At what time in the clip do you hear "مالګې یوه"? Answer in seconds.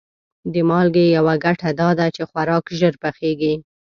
0.69-1.33